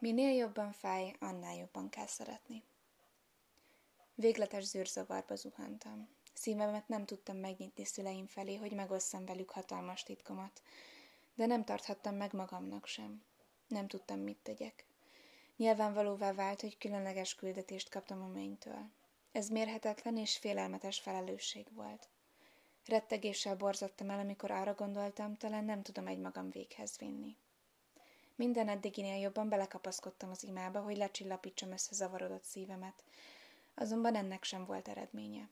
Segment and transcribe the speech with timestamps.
[0.00, 2.62] Minél jobban fáj, annál jobban kell szeretni.
[4.14, 6.08] Végletes zűrzavarba zuhantam.
[6.34, 10.62] Szívemet nem tudtam megnyitni szüleim felé, hogy megosszam velük hatalmas titkomat,
[11.34, 13.22] de nem tarthattam meg magamnak sem.
[13.68, 14.86] Nem tudtam, mit tegyek.
[15.56, 18.90] Nyilvánvalóvá vált, hogy különleges küldetést kaptam a mennystől.
[19.32, 22.08] Ez mérhetetlen és félelmetes felelősség volt.
[22.86, 27.36] Rettegéssel borzottam el, amikor arra gondoltam, talán nem tudom egy magam véghez vinni.
[28.40, 33.04] Minden eddiginél jobban belekapaszkodtam az imába, hogy lecsillapítsam összezavarodott szívemet,
[33.74, 35.48] azonban ennek sem volt eredménye.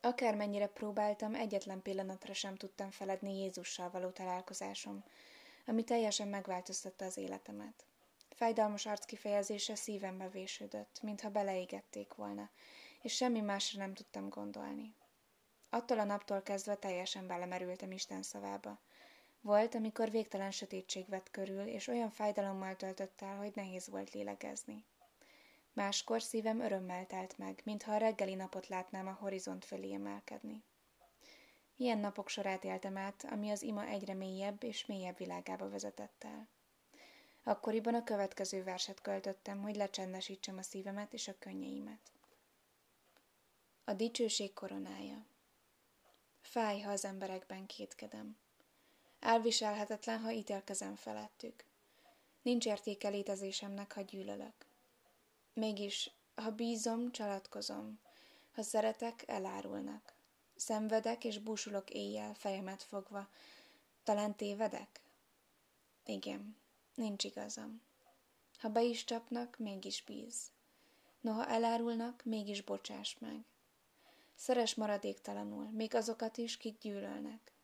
[0.00, 5.04] Akármennyire próbáltam, egyetlen pillanatra sem tudtam feledni Jézussal való találkozásom,
[5.66, 7.86] ami teljesen megváltoztatta az életemet.
[8.30, 12.50] Fájdalmas arckifejezése szívembe vésődött, mintha beleégették volna,
[13.02, 14.94] és semmi másra nem tudtam gondolni.
[15.70, 18.80] Attól a naptól kezdve teljesen belemerültem Isten szavába.
[19.46, 24.84] Volt, amikor végtelen sötétség vett körül, és olyan fájdalommal töltött el, hogy nehéz volt lélegezni.
[25.72, 30.62] Máskor szívem örömmel telt meg, mintha a reggeli napot látnám a horizont fölé emelkedni.
[31.76, 36.48] Ilyen napok sorát éltem át, ami az ima egyre mélyebb és mélyebb világába vezetett el.
[37.42, 42.12] Akkoriban a következő verset költöttem, hogy lecsendesítsem a szívemet és a könnyeimet.
[43.84, 45.26] A dicsőség koronája.
[46.40, 48.44] Fáj, ha az emberekben kétkedem.
[49.26, 51.64] Elviselhetetlen, ha ítélkezem felettük.
[52.42, 54.66] Nincs értéke létezésemnek, ha gyűlölök.
[55.52, 57.98] Mégis, ha bízom, csalatkozom.
[58.54, 60.14] Ha szeretek, elárulnak.
[60.56, 63.28] Szenvedek és búsulok éjjel, fejemet fogva.
[64.04, 65.00] Talán tévedek?
[66.04, 66.56] Igen,
[66.94, 67.82] nincs igazam.
[68.58, 70.50] Ha be is csapnak, mégis bíz.
[71.20, 73.44] Noha elárulnak, mégis bocsáss meg.
[74.34, 77.54] Szeres maradéktalanul, még azokat is, kik gyűlölnek.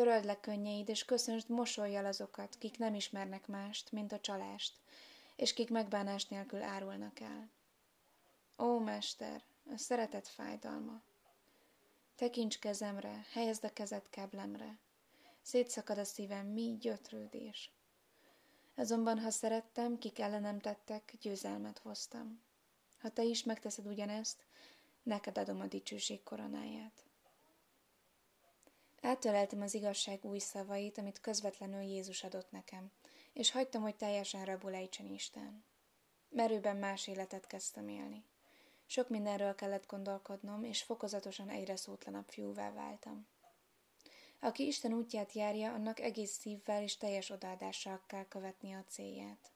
[0.00, 4.74] Töröld le könnyeid, és köszönsd mosolyjal azokat, kik nem ismernek mást, mint a csalást,
[5.36, 7.50] és kik megbánás nélkül árulnak el.
[8.58, 11.02] Ó, Mester, a szeretet fájdalma!
[12.16, 14.78] Tekints kezemre, helyezd a kezed keblemre.
[15.42, 17.72] Szétszakad a szívem, mi gyötrődés.
[18.74, 22.42] Azonban, ha szerettem, kik ellenem tettek, győzelmet hoztam.
[23.00, 24.44] Ha te is megteszed ugyanezt,
[25.02, 27.09] neked adom a dicsőség koronáját.
[29.00, 32.90] Átöleltem az igazság új szavait, amit közvetlenül Jézus adott nekem,
[33.32, 35.64] és hagytam, hogy teljesen rabul ejtsen Isten.
[36.28, 38.24] Merőben más életet kezdtem élni.
[38.86, 43.26] Sok mindenről kellett gondolkodnom, és fokozatosan egyre szótlanabb fiúvá váltam.
[44.40, 49.52] Aki Isten útját járja, annak egész szívvel és teljes odaadással kell követni a célját.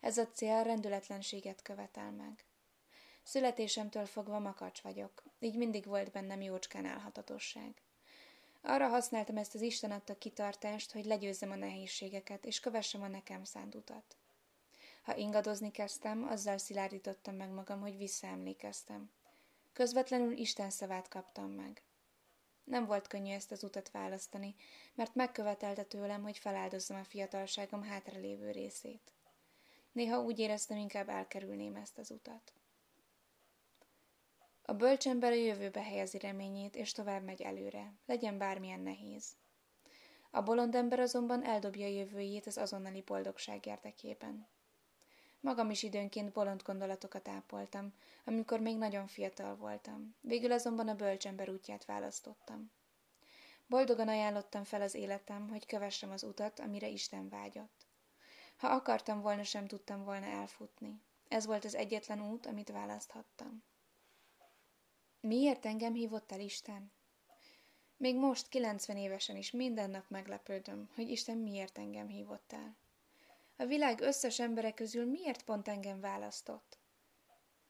[0.00, 2.44] Ez a cél rendületlenséget követel meg.
[3.22, 7.82] Születésemtől fogva makacs vagyok, így mindig volt bennem jócskán elhatatosság.
[8.62, 13.44] Arra használtam ezt az Isten adta kitartást, hogy legyőzzem a nehézségeket, és kövessem a nekem
[13.44, 14.16] szánt utat.
[15.02, 19.10] Ha ingadozni kezdtem, azzal szilárdítottam meg magam, hogy visszaemlékeztem.
[19.72, 21.82] Közvetlenül Isten szavát kaptam meg.
[22.64, 24.54] Nem volt könnyű ezt az utat választani,
[24.94, 29.12] mert megkövetelte tőlem, hogy feláldozzam a fiatalságom hátralévő részét.
[29.92, 32.52] Néha úgy éreztem, inkább elkerülném ezt az utat.
[34.72, 39.36] A bölcsember a jövőbe helyezi reményét, és tovább megy előre, legyen bármilyen nehéz.
[40.30, 44.48] A bolond ember azonban eldobja a jövőjét az azonnali boldogság érdekében.
[45.40, 47.94] Magam is időnként bolond gondolatokat ápoltam,
[48.24, 50.14] amikor még nagyon fiatal voltam.
[50.20, 52.70] Végül azonban a bölcsember útját választottam.
[53.66, 57.86] Boldogan ajánlottam fel az életem, hogy kövessem az utat, amire Isten vágyott.
[58.56, 61.00] Ha akartam volna, sem tudtam volna elfutni.
[61.28, 63.62] Ez volt az egyetlen út, amit választhattam.
[65.22, 66.92] Miért engem hívott el Isten?
[67.96, 72.76] Még most, 90 évesen is minden nap meglepődöm, hogy Isten miért engem hívott el.
[73.56, 76.78] A világ összes embere közül miért pont engem választott?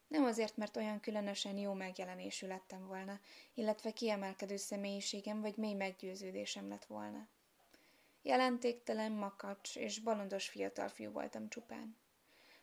[0.09, 3.21] Nem azért, mert olyan különösen jó megjelenésű lettem volna,
[3.55, 7.29] illetve kiemelkedő személyiségem vagy mély meggyőződésem lett volna.
[8.23, 11.97] Jelentéktelen, makacs és balondos fiatal fiú voltam csupán.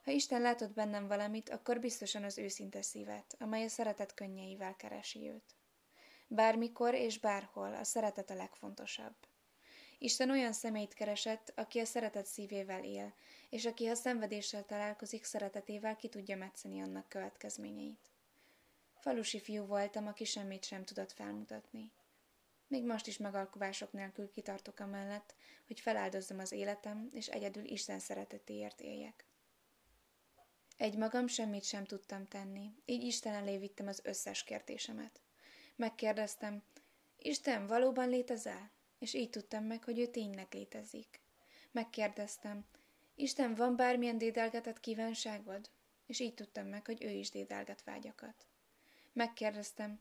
[0.09, 5.29] Ha Isten látott bennem valamit, akkor biztosan az őszinte szívet, amely a szeretet könnyeivel keresi
[5.29, 5.56] őt.
[6.27, 9.15] Bármikor és bárhol a szeretet a legfontosabb.
[9.97, 13.13] Isten olyan személyt keresett, aki a szeretet szívével él,
[13.50, 18.09] és aki, ha szenvedéssel találkozik, szeretetével ki tudja metszeni annak következményeit.
[19.00, 21.91] Falusi fiú voltam, aki semmit sem tudott felmutatni.
[22.67, 25.35] Még most is megalkuvások nélkül kitartok amellett,
[25.67, 29.28] hogy feláldozzam az életem, és egyedül Isten szeretetéért éljek.
[30.79, 35.21] Egy magam semmit sem tudtam tenni, így Isten elé vittem az összes kérdésemet.
[35.75, 36.63] Megkérdeztem,
[37.17, 38.71] Isten, valóban létezel?
[38.99, 41.19] És így tudtam meg, hogy ő tényleg létezik.
[41.71, 42.65] Megkérdeztem,
[43.15, 45.69] Isten, van bármilyen dédelgetett kívánságod?
[46.05, 48.45] És így tudtam meg, hogy ő is dédelget vágyakat.
[49.13, 49.99] Megkérdeztem,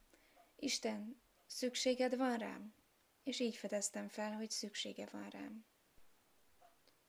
[0.56, 2.74] Isten, szükséged van rám?
[3.22, 5.64] És így fedeztem fel, hogy szüksége van rám.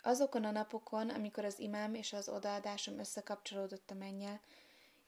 [0.02, 4.40] Azokon a napokon, amikor az imám és az odaadásom összekapcsolódott a mennyel,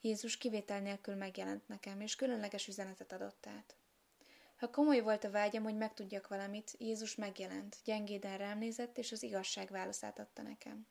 [0.00, 3.76] Jézus kivétel nélkül megjelent nekem, és különleges üzenetet adott át.
[4.56, 9.22] Ha komoly volt a vágyam, hogy megtudjak valamit, Jézus megjelent, gyengéden rám nézett, és az
[9.22, 10.86] igazság válaszát adta nekem.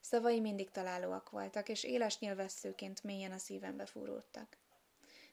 [0.00, 4.56] Szavai mindig találóak voltak, és éles nyilvesszőként mélyen a szívembe fúródtak.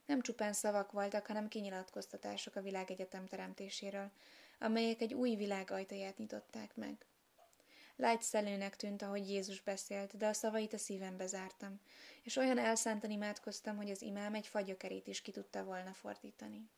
[0.05, 4.11] Nem csupán szavak voltak, hanem kinyilatkoztatások a világegyetem teremtéséről,
[4.59, 7.05] amelyek egy új világ ajtaját nyitották meg.
[7.95, 11.79] Lágy szelőnek tűnt, ahogy Jézus beszélt, de a szavait a szívembe zártam,
[12.23, 16.69] és olyan elszántan imádkoztam, hogy az imám egy fagyakerét is ki tudta volna fordítani.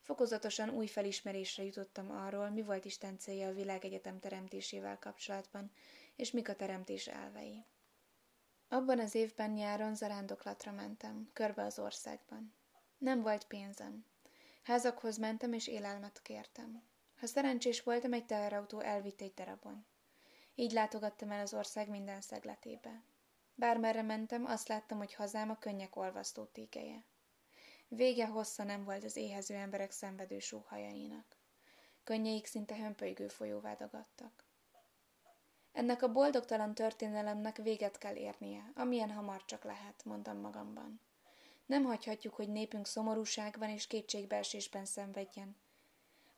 [0.00, 5.70] Fokozatosan új felismerésre jutottam arról, mi volt Isten célja a világegyetem teremtésével kapcsolatban,
[6.16, 7.64] és mik a teremtés elvei.
[8.68, 12.54] Abban az évben nyáron zarándoklatra mentem, körbe az országban.
[12.98, 14.04] Nem volt pénzem.
[14.62, 16.82] Házakhoz mentem, és élelmet kértem.
[17.20, 19.86] Ha szerencsés voltam, egy teherautó elvitt egy darabon.
[20.54, 23.02] Így látogattam el az ország minden szegletébe.
[23.54, 27.04] Bármerre mentem, azt láttam, hogy hazám a könnyek olvasztó tékeje.
[27.88, 31.36] Vége hossza nem volt az éhező emberek szenvedő sóhajainak.
[32.04, 34.44] Könnyeik szinte hömpölygő folyóvá dagadtak.
[35.72, 41.00] Ennek a boldogtalan történelemnek véget kell érnie, amilyen hamar csak lehet, mondtam magamban.
[41.66, 45.56] Nem hagyhatjuk, hogy népünk szomorúságban és kétségbeesésben szenvedjen.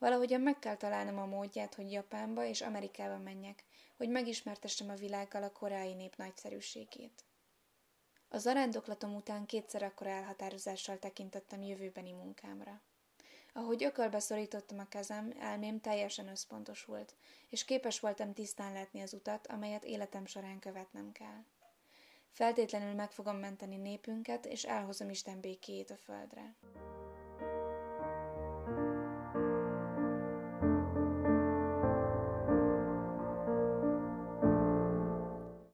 [0.04, 3.64] Valahogyan meg kell találnom a módját, hogy Japánba és Amerikába menjek,
[3.96, 7.24] hogy megismertessem a világgal a korai nép nagyszerűségét.
[8.28, 12.80] A zarándoklatom után kétszer akkora elhatározással tekintettem jövőbeni munkámra.
[13.52, 17.14] Ahogy ökölbe szorítottam a kezem, elmém teljesen összpontosult,
[17.48, 21.44] és képes voltam tisztán látni az utat, amelyet életem során követnem kell.
[22.30, 26.54] Feltétlenül meg fogom menteni népünket, és elhozom Isten békéjét a földre.